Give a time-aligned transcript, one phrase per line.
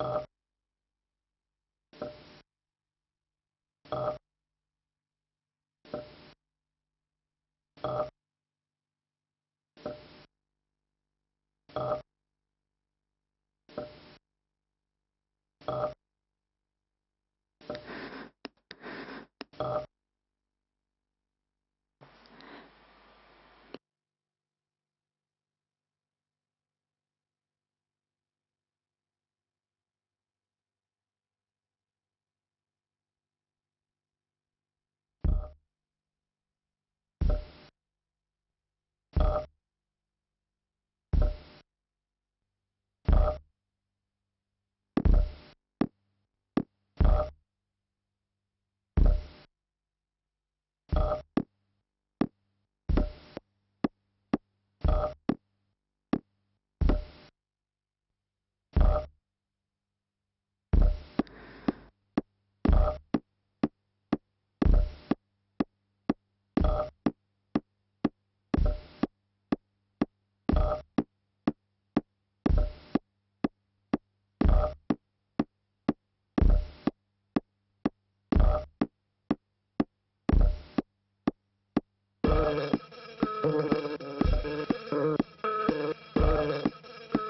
[0.00, 0.20] Uh,
[3.92, 4.12] uh,
[7.84, 8.04] uh,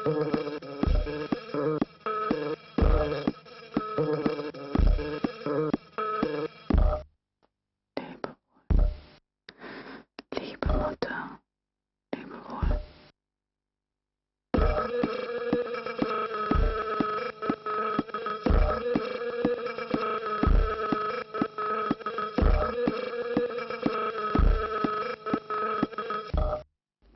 [0.05, 0.19] Liebe
[10.69, 11.41] Mutter.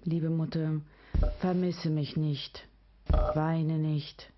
[0.04, 0.80] Liebe Mutter,
[1.40, 2.66] vermisse mich nicht,
[3.34, 4.32] weine nicht.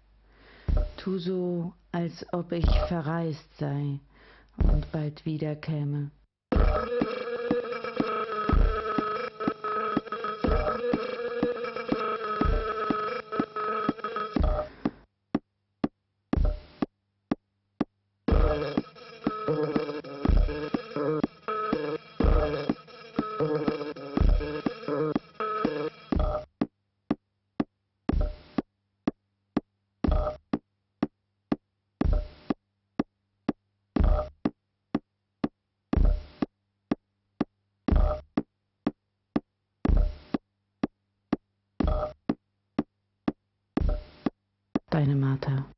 [0.96, 4.00] Tu so, als ob ich verreist sei
[4.56, 6.10] und bald wiederkäme.
[44.90, 45.70] Deine Martha.